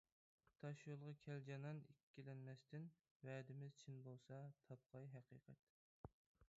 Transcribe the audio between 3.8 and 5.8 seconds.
چىن بولسا تاپقاي ھەقىقەت.